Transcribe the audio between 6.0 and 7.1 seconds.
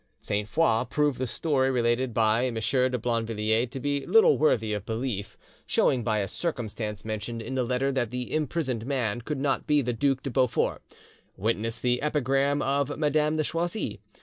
by a circumstance